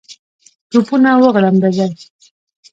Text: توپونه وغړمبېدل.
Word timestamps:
توپونه 0.71 1.11
وغړمبېدل. 1.21 1.91